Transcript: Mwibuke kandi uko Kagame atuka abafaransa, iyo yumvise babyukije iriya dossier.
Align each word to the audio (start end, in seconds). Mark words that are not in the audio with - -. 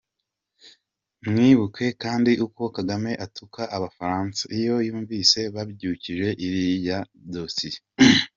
Mwibuke 1.31 1.85
kandi 2.03 2.31
uko 2.45 2.61
Kagame 2.75 3.11
atuka 3.25 3.61
abafaransa, 3.77 4.41
iyo 4.57 4.75
yumvise 4.87 5.39
babyukije 5.55 6.27
iriya 6.45 6.97
dossier. 7.33 7.75